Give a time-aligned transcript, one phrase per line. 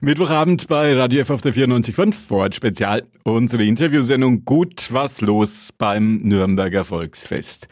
[0.00, 6.18] Mittwochabend bei Radio F auf der 94.5, Vorort Spezial, unsere Interviewsendung Gut was los beim
[6.18, 7.66] Nürnberger Volksfest.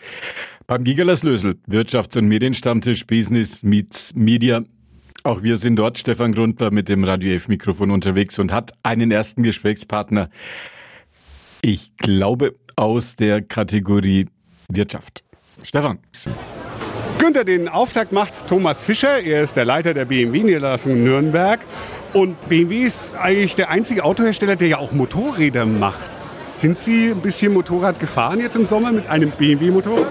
[0.67, 4.63] Beim Gigalas Lösel, Wirtschafts- und Medienstammtisch Business meets Media.
[5.23, 9.11] Auch wir sind dort, Stefan Grundler mit dem Radio F Mikrofon unterwegs und hat einen
[9.11, 10.31] ersten Gesprächspartner.
[11.61, 14.29] Ich glaube aus der Kategorie
[14.71, 15.25] Wirtschaft.
[15.63, 15.99] Stefan.
[17.19, 19.23] Günther, den Auftakt macht Thomas Fischer.
[19.23, 21.61] Er ist der Leiter der BMW-Niederlassung Nürnberg.
[22.15, 26.11] Und BMW ist eigentlich der einzige Autohersteller, der ja auch Motorräder macht.
[26.57, 30.07] Sind Sie ein bisschen Motorrad gefahren jetzt im Sommer mit einem BMW-Motorrad?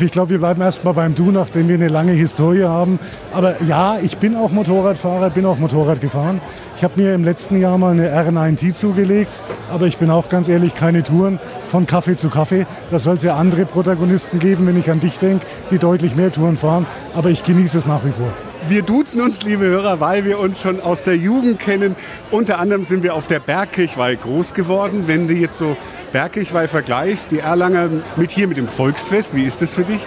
[0.00, 2.98] Ich glaube, wir bleiben erstmal beim Du, nachdem wir eine lange Historie haben.
[3.32, 6.42] Aber ja, ich bin auch Motorradfahrer, bin auch Motorrad gefahren.
[6.76, 10.48] Ich habe mir im letzten Jahr mal eine R9T zugelegt, aber ich bin auch ganz
[10.48, 12.66] ehrlich keine Touren von Kaffee zu Kaffee.
[12.90, 16.30] Da soll es ja andere Protagonisten geben, wenn ich an dich denke, die deutlich mehr
[16.30, 16.86] Touren fahren.
[17.14, 18.32] Aber ich genieße es nach wie vor.
[18.68, 21.96] Wir duzen uns, liebe Hörer, weil wir uns schon aus der Jugend kennen.
[22.30, 25.04] Unter anderem sind wir auf der Bergkirchweih groß geworden.
[25.06, 25.74] Wenn du jetzt so
[26.12, 30.00] Bergkirchweih vergleichst, die Erlanger mit hier mit dem Volksfest, wie ist das für dich?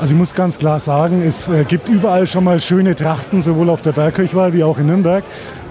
[0.00, 3.70] Also ich muss ganz klar sagen, es äh, gibt überall schon mal schöne Trachten, sowohl
[3.70, 5.22] auf der Bergkirchweih wie auch in Nürnberg.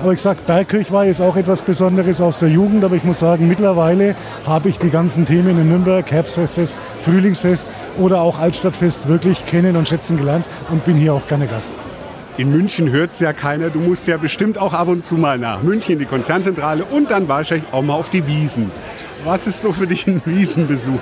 [0.02, 2.86] Aber ich sage, Bergkirchweih ist auch etwas Besonderes aus der Jugend.
[2.86, 8.22] Aber ich muss sagen, mittlerweile habe ich die ganzen Themen in Nürnberg, Herbstfest, Frühlingsfest oder
[8.22, 11.74] auch Altstadtfest wirklich kennen und schätzen gelernt und bin hier auch gerne Gast.
[12.38, 13.70] In München hört es ja keiner.
[13.70, 17.28] Du musst ja bestimmt auch ab und zu mal nach München, die Konzernzentrale und dann
[17.28, 18.72] wahrscheinlich auch mal auf die Wiesen.
[19.26, 21.00] Was ist so für dich ein Wiesenbesuch?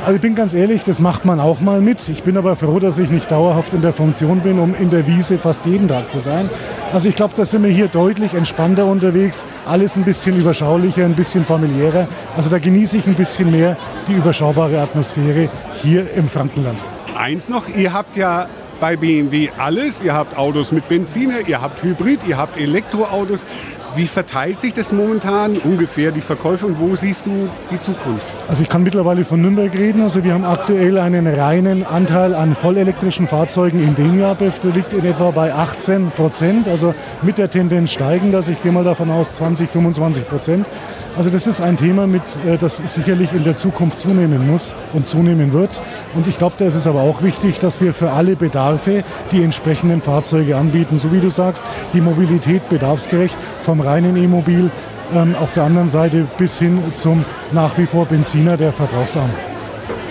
[0.00, 2.08] Also ich bin ganz ehrlich, das macht man auch mal mit.
[2.08, 5.06] Ich bin aber froh, dass ich nicht dauerhaft in der Funktion bin, um in der
[5.06, 6.50] Wiese fast jeden Tag zu sein.
[6.92, 9.44] Also ich glaube, da sind wir hier deutlich entspannter unterwegs.
[9.66, 12.08] Alles ein bisschen überschaulicher, ein bisschen familiärer.
[12.36, 13.76] Also da genieße ich ein bisschen mehr
[14.08, 15.48] die überschaubare Atmosphäre
[15.82, 16.82] hier im Frankenland.
[17.16, 18.48] Eins noch, ihr habt ja
[18.82, 20.02] bei BMW alles.
[20.02, 23.46] Ihr habt Autos mit Benziner, ihr habt Hybrid, ihr habt Elektroautos.
[23.94, 28.24] Wie verteilt sich das momentan ungefähr, die Verkäufe und wo siehst du die Zukunft?
[28.48, 30.00] Also ich kann mittlerweile von Nürnberg reden.
[30.00, 34.34] Also wir haben aktuell einen reinen Anteil an vollelektrischen Fahrzeugen in dem Jahr.
[34.36, 38.34] Der liegt in etwa bei 18 Prozent, also mit der Tendenz steigend.
[38.34, 40.66] Also ich gehe mal davon aus 20, 25 Prozent.
[41.14, 45.06] Also das ist ein Thema, mit, äh, das sicherlich in der Zukunft zunehmen muss und
[45.06, 45.82] zunehmen wird.
[46.14, 49.42] Und ich glaube, da ist es aber auch wichtig, dass wir für alle Bedarfe die
[49.42, 50.96] entsprechenden Fahrzeuge anbieten.
[50.96, 54.70] So wie du sagst, die Mobilität bedarfsgerecht vom reinen E-Mobil
[55.14, 59.30] ähm, auf der anderen Seite bis hin zum nach wie vor Benziner, der verbrauchsarm.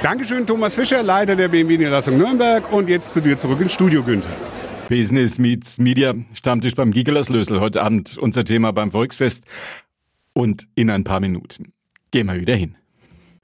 [0.01, 2.71] Dankeschön, Thomas Fischer, Leiter der BMW-Niederlassung Nürnberg.
[2.71, 4.31] Und jetzt zu dir zurück ins Studio, Günther.
[4.89, 7.59] Business meets Media, Stammtisch beim Gigalas Lösel.
[7.59, 9.43] Heute Abend unser Thema beim Volksfest.
[10.33, 11.73] Und in ein paar Minuten
[12.11, 12.75] gehen wir wieder hin.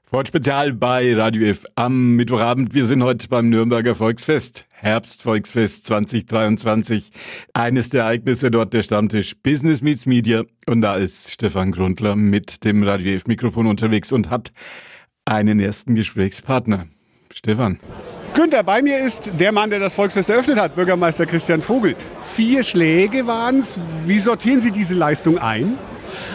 [0.02, 2.74] Ford Spezial bei Radio F am Mittwochabend.
[2.74, 7.10] Wir sind heute beim Nürnberger Volksfest, Herbstvolksfest 2023.
[7.52, 10.44] Eines der Ereignisse dort der Stammtisch Business Meets Media.
[10.66, 14.52] Und da ist Stefan Grundler mit dem Radio F Mikrofon unterwegs und hat
[15.24, 16.86] einen ersten Gesprächspartner.
[17.34, 17.78] Stefan.
[18.34, 21.96] Günther, bei mir ist der Mann, der das Volksfest eröffnet hat, Bürgermeister Christian Vogel.
[22.36, 23.80] Vier Schläge waren es.
[24.06, 25.76] Wie sortieren Sie diese Leistung ein?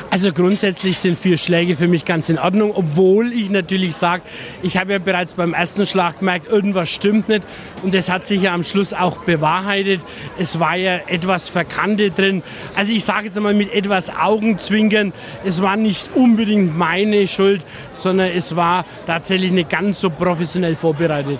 [0.09, 4.23] Also grundsätzlich sind vier Schläge für mich ganz in Ordnung, obwohl ich natürlich sage,
[4.61, 7.43] ich habe ja bereits beim ersten Schlag gemerkt, irgendwas stimmt nicht
[7.81, 10.01] und das hat sich ja am Schluss auch bewahrheitet.
[10.37, 12.43] Es war ja etwas Verkannte drin.
[12.75, 18.29] Also ich sage jetzt einmal mit etwas Augenzwinkern, es war nicht unbedingt meine Schuld, sondern
[18.29, 21.39] es war tatsächlich nicht ganz so professionell vorbereitet.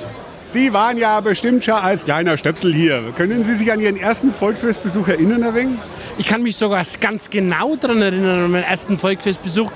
[0.53, 3.01] Sie waren ja bestimmt schon als kleiner Stöpsel hier.
[3.15, 5.79] Können Sie sich an Ihren ersten Volksfestbesuch erinnern, Herr Weng?
[6.19, 9.71] Ich kann mich sogar ganz genau daran erinnern, an meinen ersten Volksfestbesuch,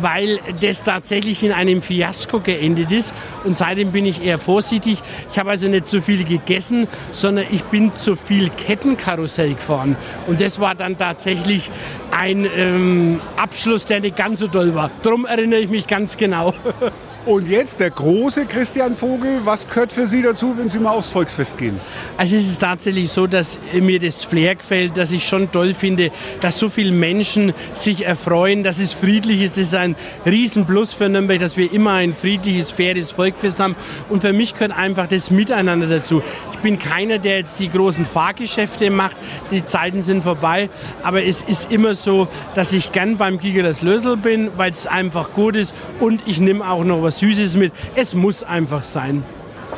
[0.00, 3.12] weil das tatsächlich in einem Fiasko geendet ist.
[3.44, 5.02] Und seitdem bin ich eher vorsichtig.
[5.30, 9.96] Ich habe also nicht zu viel gegessen, sondern ich bin zu viel Kettenkarussell gefahren.
[10.26, 11.70] Und das war dann tatsächlich
[12.10, 14.90] ein ähm, Abschluss, der nicht ganz so toll war.
[15.02, 16.54] Darum erinnere ich mich ganz genau.
[17.24, 19.42] Und jetzt der große Christian Vogel.
[19.44, 21.78] Was gehört für Sie dazu, wenn Sie mal aufs Volksfest gehen?
[22.16, 26.10] Also es ist tatsächlich so, dass mir das Flair gefällt, dass ich schon toll finde,
[26.40, 29.56] dass so viele Menschen sich erfreuen, dass es friedlich ist.
[29.56, 29.94] Das ist ein
[30.26, 33.76] Riesenplus für Nürnberg, dass wir immer ein friedliches, faires Volksfest haben.
[34.08, 36.24] Und für mich gehört einfach das Miteinander dazu.
[36.54, 39.16] Ich bin keiner, der jetzt die großen Fahrgeschäfte macht.
[39.52, 40.68] Die Zeiten sind vorbei.
[41.04, 42.26] Aber es ist immer so,
[42.56, 45.72] dass ich gern beim Giga das Lösel bin, weil es einfach gut ist.
[46.00, 47.72] Und ich nehme auch noch was was Süßes mit.
[47.94, 49.22] Es muss einfach sein.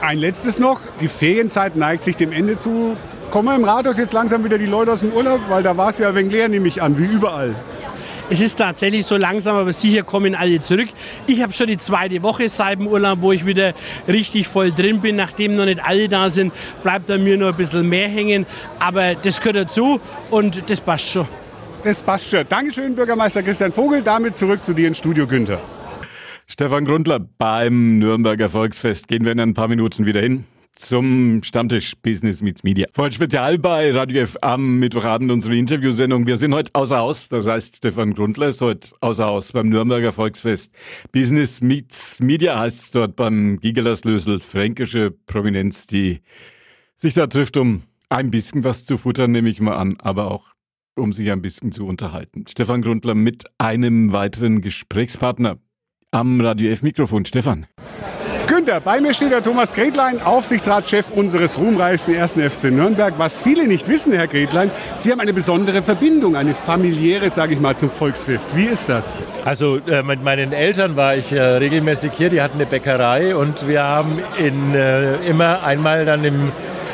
[0.00, 0.81] Ein letztes noch.
[1.00, 2.96] Die Ferienzeit neigt sich dem Ende zu.
[3.31, 5.40] Kommen im Rathaus jetzt langsam wieder die Leute aus dem Urlaub?
[5.48, 7.54] Weil da war es ja wenig leer, nehme ich an, wie überall.
[8.31, 10.88] Es ist tatsächlich so langsam, aber sicher kommen alle zurück.
[11.26, 13.75] Ich habe schon die zweite Woche seit dem Urlaub, wo ich wieder
[14.08, 15.16] richtig voll drin bin.
[15.16, 16.52] Nachdem noch nicht alle da sind,
[16.82, 18.46] bleibt da mir noch ein bisschen mehr hängen.
[18.78, 20.00] Aber das gehört dazu
[20.31, 21.26] und das passt schon.
[21.82, 22.44] Das passt schon.
[22.48, 24.02] Dankeschön, Bürgermeister Christian Vogel.
[24.02, 25.60] Damit zurück zu dir ins Studio, Günther.
[26.46, 29.08] Stefan Grundler beim Nürnberger Volksfest.
[29.08, 30.44] Gehen wir in ein paar Minuten wieder hin
[30.75, 32.87] zum Stammtisch Business Meets Media.
[32.93, 36.26] Voll Spezial bei Radio F am Mittwochabend unsere Interviewsendung.
[36.26, 40.12] Wir sind heute außer Haus, das heißt Stefan Grundler ist heute außer Haus beim Nürnberger
[40.12, 40.73] Volksfest.
[41.12, 46.20] Business Meets Media heißt es dort beim Gigelerslösel, fränkische Prominenz, die
[46.96, 50.55] sich da trifft, um ein bisschen was zu futtern, nehme ich mal an, aber auch
[50.96, 52.44] um sich ein bisschen zu unterhalten.
[52.49, 55.58] Stefan Grundler mit einem weiteren Gesprächspartner
[56.14, 57.25] am Radio F Mikrofon.
[57.25, 57.66] Stefan.
[58.46, 62.34] Günther, bei mir steht der Thomas Gretlein, Aufsichtsratschef unseres ruhmreichsten 1.
[62.34, 63.14] FC Nürnberg.
[63.16, 67.61] Was viele nicht wissen, Herr Gretlein, Sie haben eine besondere Verbindung, eine familiäre, sage ich
[67.61, 68.55] mal, zum Volksfest.
[68.55, 69.19] Wie ist das?
[69.44, 73.67] Also äh, mit meinen Eltern war ich äh, regelmäßig hier, die hatten eine Bäckerei und
[73.67, 76.52] wir haben in, äh, immer einmal dann im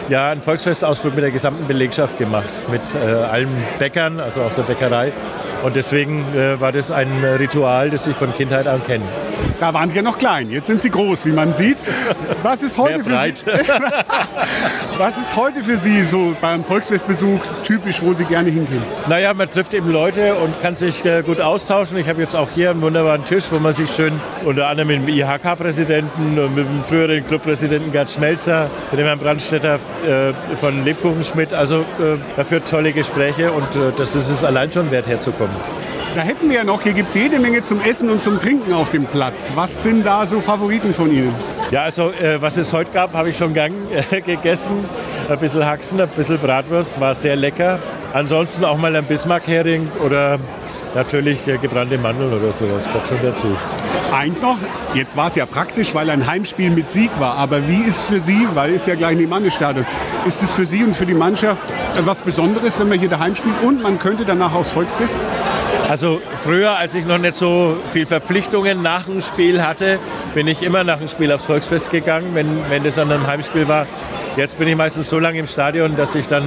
[0.08, 4.62] Jahr einen Volksfestausflug mit der gesamten Belegschaft gemacht, mit äh, allen Bäckern, also aus der
[4.62, 5.12] Bäckerei.
[5.62, 9.04] Und deswegen äh, war das ein Ritual, das ich von Kindheit an kenne.
[9.58, 11.76] Da waren Sie ja noch klein, jetzt sind Sie groß, wie man sieht.
[12.42, 13.34] Was ist heute, für Sie,
[14.98, 18.82] Was ist heute für Sie so beim Volksfestbesuch typisch, wo Sie gerne hingehen?
[19.08, 21.98] Naja, man trifft eben Leute und kann sich äh, gut austauschen.
[21.98, 25.08] Ich habe jetzt auch hier einen wunderbaren Tisch, wo man sich schön unter anderem mit
[25.08, 30.84] dem IHK-Präsidenten und mit dem früheren Clubpräsidenten Gerd Schmelzer, mit dem Herrn Brandstätter äh, von
[30.84, 35.49] Lebkuchenschmidt, also äh, dafür tolle Gespräche und äh, das ist es allein schon wert herzukommen.
[36.14, 38.72] Da hätten wir ja noch, hier gibt es jede Menge zum Essen und zum Trinken
[38.72, 39.50] auf dem Platz.
[39.54, 41.34] Was sind da so Favoriten von Ihnen?
[41.70, 43.72] Ja, also äh, was es heute gab, habe ich schon gern
[44.10, 44.84] äh, gegessen.
[45.28, 47.78] Ein bisschen Haxen, ein bisschen Bratwurst, war sehr lecker.
[48.12, 50.40] Ansonsten auch mal ein Bismarck-Hering oder
[50.96, 53.56] natürlich äh, gebrannte Mandeln oder sowas, kommt schon dazu.
[54.12, 54.56] Eins noch,
[54.94, 57.36] jetzt war es ja praktisch, weil ein Heimspiel mit Sieg war.
[57.36, 59.86] Aber wie ist für Sie, weil es ja gleich in im Stadion,
[60.26, 61.66] ist es für Sie und für die Mannschaft
[61.96, 65.18] etwas Besonderes, wenn man hier daheim spielt und man könnte danach aufs Volksfest?
[65.88, 69.98] Also früher, als ich noch nicht so viel Verpflichtungen nach dem Spiel hatte,
[70.34, 73.68] bin ich immer nach dem Spiel aufs Volksfest gegangen, wenn, wenn das an einem Heimspiel
[73.68, 73.86] war.
[74.36, 76.44] Jetzt bin ich meistens so lange im Stadion, dass ich dann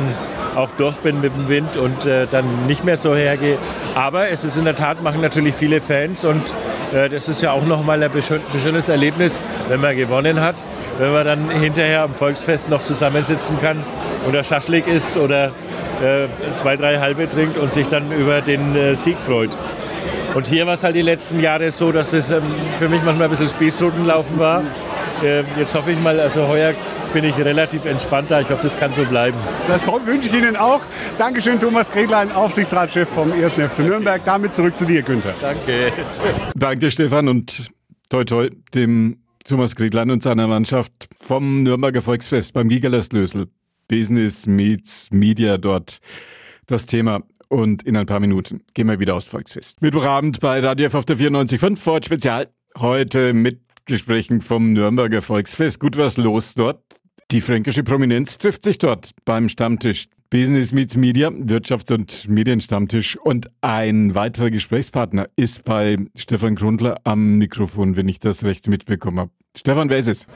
[0.56, 3.57] auch durch bin mit dem Wind und äh, dann nicht mehr so hergehe.
[3.95, 7.51] Aber es ist in der Tat, machen natürlich viele Fans und äh, das ist ja
[7.51, 8.12] auch nochmal ein
[8.62, 10.56] schönes Erlebnis, wenn man gewonnen hat,
[11.00, 13.84] wenn man dann hinterher am Volksfest noch zusammensitzen kann
[14.25, 15.48] und der Schaschlik isst oder
[16.01, 19.50] äh, zwei, drei halbe trinkt und sich dann über den äh, Sieg freut.
[20.36, 22.44] Und hier war es halt die letzten Jahre so, dass es ähm,
[22.80, 24.63] für mich manchmal ein bisschen Spießrutenlaufen war.
[25.24, 26.74] Äh, jetzt hoffe ich mal, also heuer
[27.13, 28.42] bin ich relativ entspannter.
[28.42, 29.38] Ich hoffe, das kann so bleiben.
[29.68, 30.81] Das wünsche ich Ihnen auch.
[31.18, 33.54] Dankeschön, Thomas Gretlein, Aufsichtsratschef vom 1.
[33.54, 34.24] FC Nürnberg.
[34.25, 35.36] Damit zurück zu dir, Günther.
[35.39, 35.92] Danke.
[36.56, 37.71] Danke, Stefan, und
[38.10, 43.48] toi toi dem Thomas Gretlein und seiner Mannschaft vom Nürnberger Volksfest beim Gigalastlösel.
[43.88, 46.00] Business meets Media dort
[46.66, 47.21] das Thema.
[47.50, 49.81] Und in ein paar Minuten gehen wir wieder aufs Volksfest.
[49.81, 52.48] Mittwochabend bei Radio F auf der 94.5 Ford Spezial.
[52.80, 55.80] Heute mit Gesprächen vom Nürnberger Volksfest.
[55.80, 56.81] Gut was los dort.
[57.33, 63.18] Die fränkische Prominenz trifft sich dort beim Stammtisch Business Meets Media, Wirtschafts- und Medienstammtisch.
[63.18, 69.19] Und ein weiterer Gesprächspartner ist bei Stefan Grundler am Mikrofon, wenn ich das recht mitbekommen
[69.19, 69.31] habe.
[69.57, 70.27] Stefan, wer ist es?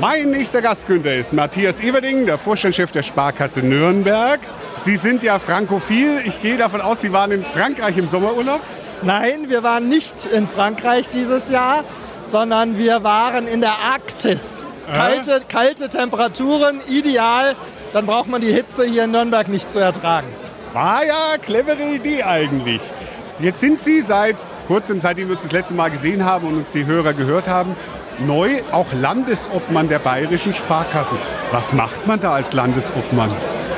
[0.00, 4.40] Mein nächster Gastgünther ist Matthias Everding, der Vorstandschef der Sparkasse Nürnberg.
[4.74, 6.22] Sie sind ja frankophil.
[6.24, 8.62] Ich gehe davon aus, Sie waren in Frankreich im Sommerurlaub.
[9.02, 11.84] Nein, wir waren nicht in Frankreich dieses Jahr,
[12.22, 14.64] sondern wir waren in der Arktis.
[14.92, 17.54] Kalte, kalte Temperaturen, ideal.
[17.92, 20.28] Dann braucht man die Hitze hier in Nürnberg nicht zu ertragen.
[20.72, 22.80] War ja clevere Idee eigentlich.
[23.40, 26.70] Jetzt sind Sie seit kurzem, seitdem wir uns das letzte Mal gesehen haben und uns
[26.72, 27.74] die Hörer gehört haben,
[28.24, 31.18] neu auch Landesobmann der bayerischen Sparkassen.
[31.50, 33.32] Was macht man da als Landesobmann?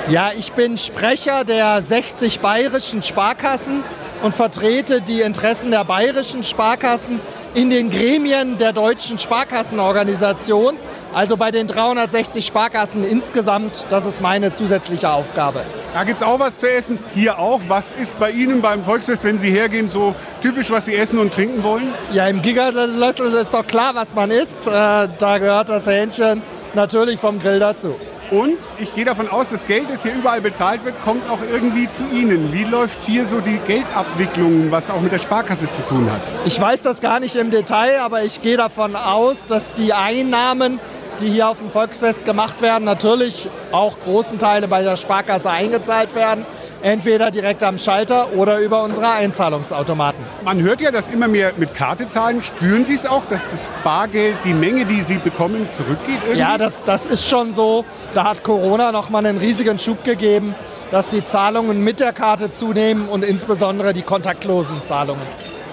[0.08, 3.84] Ja, ich bin Sprecher der 60 bayerischen Sparkassen
[4.22, 7.20] und vertrete die Interessen der bayerischen Sparkassen
[7.54, 10.76] in den Gremien der deutschen Sparkassenorganisation,
[11.12, 13.86] also bei den 360 Sparkassen insgesamt.
[13.90, 15.62] Das ist meine zusätzliche Aufgabe.
[15.92, 16.98] Da gibt es auch was zu essen.
[17.14, 17.60] Hier auch.
[17.68, 21.34] Was ist bei Ihnen beim Volksfest, wenn Sie hergehen, so typisch, was Sie essen und
[21.34, 21.92] trinken wollen?
[22.12, 24.66] Ja, im Gigalössel ist doch klar, was man isst.
[24.66, 26.42] Äh, da gehört das Hähnchen
[26.74, 27.96] natürlich vom Grill dazu.
[28.32, 31.90] Und ich gehe davon aus, das Geld, das hier überall bezahlt wird, kommt auch irgendwie
[31.90, 32.50] zu Ihnen.
[32.50, 36.22] Wie läuft hier so die Geldabwicklung, was auch mit der Sparkasse zu tun hat?
[36.46, 40.80] Ich weiß das gar nicht im Detail, aber ich gehe davon aus, dass die Einnahmen,
[41.20, 46.14] die hier auf dem Volksfest gemacht werden, natürlich auch großen Teile bei der Sparkasse eingezahlt
[46.14, 46.46] werden
[46.82, 50.24] entweder direkt am Schalter oder über unsere Einzahlungsautomaten.
[50.44, 52.42] Man hört ja, dass immer mehr mit Karte zahlen.
[52.42, 56.18] Spüren Sie es auch, dass das Bargeld, die Menge, die Sie bekommen, zurückgeht?
[56.24, 56.40] Irgendwie?
[56.40, 57.84] Ja, das, das ist schon so.
[58.14, 60.54] Da hat Corona noch mal einen riesigen Schub gegeben.
[60.92, 65.22] dass die Zahlungen mit der Karte zunehmen und insbesondere die kontaktlosen Zahlungen.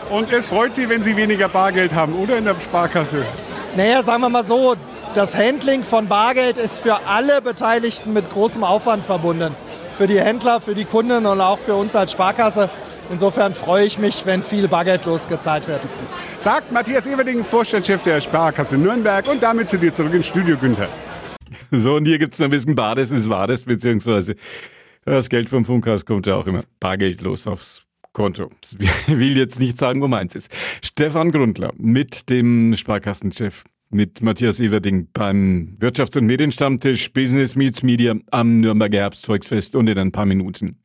[0.09, 3.25] Und es freut Sie, wenn Sie weniger Bargeld haben, oder in der Sparkasse?
[3.75, 4.75] Naja, sagen wir mal so,
[5.13, 9.53] das Handling von Bargeld ist für alle Beteiligten mit großem Aufwand verbunden.
[9.99, 12.69] Für die Händler, für die Kunden und auch für uns als Sparkasse.
[13.11, 15.85] Insofern freue ich mich, wenn viel Bargeld losgezahlt wird.
[16.39, 20.87] Sagt Matthias Everding, Vorstandschef der Sparkasse Nürnberg und damit zu dir zurück ins Studio, Günther.
[21.71, 24.37] So, und hier gibt es noch ein bisschen Bares ist Wahres, beziehungsweise
[25.03, 28.51] das Geld vom Funkhaus kommt ja auch immer bargeldlos aufs Konto.
[28.79, 30.49] Ich will jetzt nicht sagen, wo meins ist.
[30.81, 38.15] Stefan Grundler mit dem Sparkassenchef, mit Matthias Everding beim Wirtschafts- und Medienstammtisch Business Meets Media
[38.31, 40.77] am Nürnberger Herbstvolksfest und in ein paar Minuten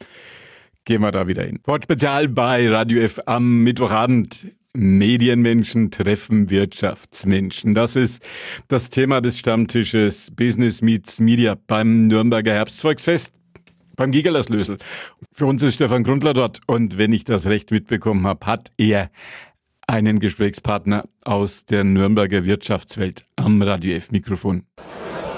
[0.85, 1.61] gehen wir da wieder hin.
[1.83, 4.49] Spezial bei Radio F am Mittwochabend.
[4.77, 7.77] Medienmenschen treffen Wirtschaftsmenschen.
[7.77, 8.21] Das ist
[8.67, 13.33] das Thema des Stammtisches Business Meets Media beim Nürnberger Herbstvolksfest
[13.95, 14.79] beim Gigalas-Lösel.
[15.31, 19.11] Für uns ist Stefan Grundler dort und wenn ich das recht mitbekommen habe, hat er
[19.87, 24.65] einen Gesprächspartner aus der Nürnberger Wirtschaftswelt am Radio F-Mikrofon.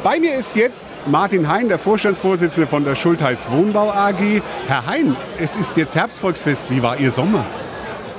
[0.03, 4.41] Bei mir ist jetzt Martin Hein, der Vorstandsvorsitzende von der Schultheiß Wohnbau AG.
[4.67, 6.71] Herr Hein, es ist jetzt Herbstvolksfest.
[6.71, 7.45] Wie war Ihr Sommer?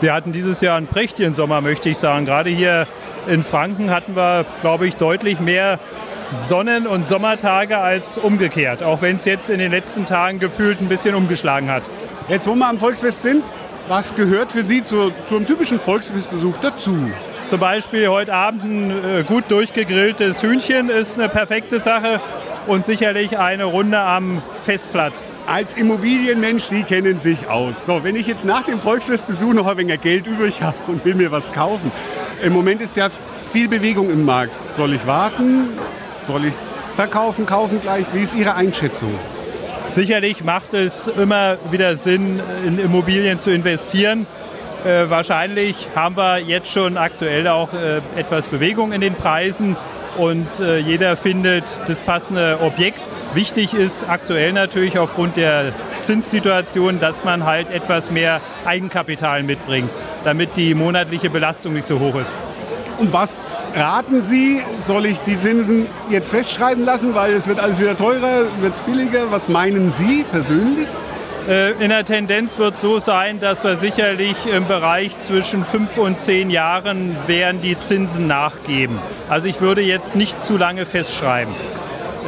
[0.01, 2.25] Wir hatten dieses Jahr einen prächtigen Sommer, möchte ich sagen.
[2.25, 2.87] Gerade hier
[3.27, 5.79] in Franken hatten wir, glaube ich, deutlich mehr
[6.31, 10.89] Sonnen- und Sommertage als umgekehrt, auch wenn es jetzt in den letzten Tagen gefühlt ein
[10.89, 11.83] bisschen umgeschlagen hat.
[12.27, 13.43] Jetzt, wo wir am Volksfest sind,
[13.87, 17.09] was gehört für Sie zu, zu einem typischen Volksfestbesuch dazu?
[17.47, 22.19] Zum Beispiel heute Abend ein äh, gut durchgegrilltes Hühnchen ist eine perfekte Sache
[22.67, 25.25] und sicherlich eine Runde am Festplatz.
[25.45, 27.85] Als Immobilienmensch, Sie kennen sich aus.
[27.85, 31.15] So, wenn ich jetzt nach dem Volksfestbesuch noch ein wenig Geld übrig habe und will
[31.15, 31.91] mir was kaufen,
[32.43, 33.07] im Moment ist ja
[33.51, 34.51] viel Bewegung im Markt.
[34.75, 35.69] Soll ich warten?
[36.27, 36.53] Soll ich
[36.97, 38.05] verkaufen, kaufen gleich?
[38.11, 39.13] Wie ist Ihre Einschätzung?
[39.91, 44.27] Sicherlich macht es immer wieder Sinn, in Immobilien zu investieren.
[44.85, 49.75] Äh, wahrscheinlich haben wir jetzt schon aktuell auch äh, etwas Bewegung in den Preisen
[50.17, 52.99] und äh, jeder findet das passende Objekt.
[53.33, 59.89] Wichtig ist aktuell natürlich aufgrund der Zinssituation, dass man halt etwas mehr Eigenkapital mitbringt,
[60.23, 62.35] damit die monatliche Belastung nicht so hoch ist.
[62.99, 63.41] Und was
[63.75, 68.47] raten Sie, soll ich die Zinsen jetzt festschreiben lassen, weil es wird alles wieder teurer,
[68.59, 69.31] wird es billiger?
[69.31, 70.87] Was meinen Sie persönlich?
[71.47, 75.97] Äh, in der Tendenz wird es so sein, dass wir sicherlich im Bereich zwischen fünf
[75.97, 78.99] und zehn Jahren werden die Zinsen nachgeben.
[79.29, 81.53] Also ich würde jetzt nicht zu lange festschreiben.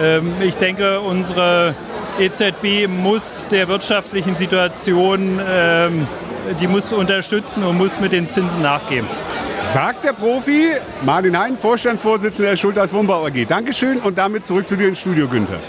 [0.01, 1.75] Ähm, ich denke, unsere
[2.17, 6.08] EZB muss der wirtschaftlichen Situation, ähm,
[6.62, 9.08] die muss unterstützen und muss mit den Zinsen nachgeben.
[9.74, 10.72] Sagt der Profi,
[11.06, 13.46] Martin Hein, Vorstandsvorsitzender der Schulters Wohnbau AG.
[13.48, 15.60] Dankeschön und damit zurück zu dir ins Studio, Günther.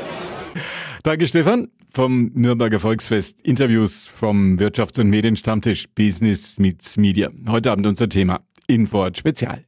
[1.02, 1.68] Danke, Stefan.
[1.92, 3.38] Vom Nürnberger Volksfest.
[3.42, 7.28] Interviews vom Wirtschafts- und Medienstammtisch Business Meets Media.
[7.46, 9.64] Heute Abend unser Thema Infort Spezial.